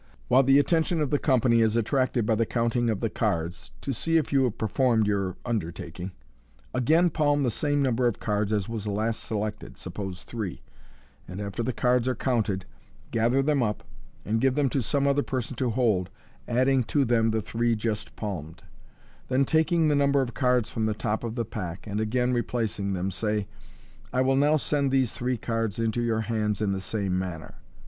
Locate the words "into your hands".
25.77-26.59